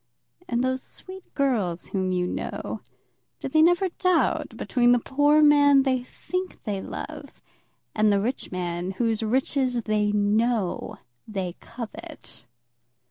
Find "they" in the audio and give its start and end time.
3.47-3.61, 5.83-6.01, 6.63-6.81, 9.83-10.11, 11.27-11.55